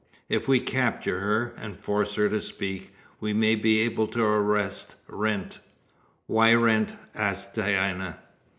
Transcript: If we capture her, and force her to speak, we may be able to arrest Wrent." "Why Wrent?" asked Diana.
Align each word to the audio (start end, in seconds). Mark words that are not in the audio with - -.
If 0.29 0.47
we 0.47 0.59
capture 0.59 1.19
her, 1.19 1.53
and 1.59 1.79
force 1.79 2.15
her 2.15 2.27
to 2.27 2.41
speak, 2.41 2.91
we 3.19 3.33
may 3.33 3.53
be 3.53 3.81
able 3.81 4.07
to 4.07 4.23
arrest 4.23 4.95
Wrent." 5.07 5.59
"Why 6.25 6.55
Wrent?" 6.55 6.95
asked 7.13 7.53
Diana. 7.53 8.17